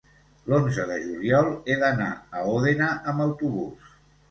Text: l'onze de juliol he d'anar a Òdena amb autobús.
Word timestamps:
l'onze 0.53 0.85
de 0.91 0.97
juliol 1.03 1.51
he 1.73 1.77
d'anar 1.85 2.09
a 2.17 2.43
Òdena 2.55 2.91
amb 3.13 3.25
autobús. 3.31 3.97